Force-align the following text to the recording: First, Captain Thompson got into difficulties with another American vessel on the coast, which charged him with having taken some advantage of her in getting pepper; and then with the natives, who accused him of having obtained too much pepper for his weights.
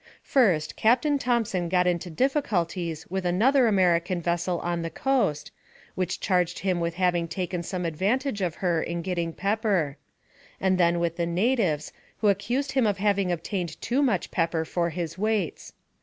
First, 0.23 0.75
Captain 0.75 1.19
Thompson 1.19 1.69
got 1.69 1.85
into 1.85 2.09
difficulties 2.09 3.05
with 3.11 3.23
another 3.23 3.67
American 3.67 4.19
vessel 4.19 4.57
on 4.61 4.81
the 4.81 4.89
coast, 4.89 5.51
which 5.93 6.19
charged 6.19 6.57
him 6.57 6.79
with 6.79 6.95
having 6.95 7.27
taken 7.27 7.61
some 7.61 7.85
advantage 7.85 8.41
of 8.41 8.55
her 8.65 8.81
in 8.81 9.03
getting 9.03 9.31
pepper; 9.31 9.97
and 10.59 10.79
then 10.79 10.99
with 10.99 11.17
the 11.17 11.27
natives, 11.27 11.93
who 12.17 12.29
accused 12.29 12.71
him 12.71 12.87
of 12.87 12.97
having 12.97 13.31
obtained 13.31 13.79
too 13.79 14.01
much 14.01 14.31
pepper 14.31 14.65
for 14.65 14.89
his 14.89 15.19
weights. 15.19 15.71